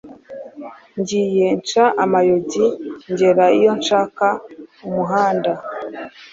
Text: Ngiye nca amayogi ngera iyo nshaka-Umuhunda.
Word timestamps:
Ngiye 0.99 1.47
nca 1.59 1.85
amayogi 2.03 2.65
ngera 3.11 3.45
iyo 3.57 3.71
nshaka-Umuhunda. 3.79 5.51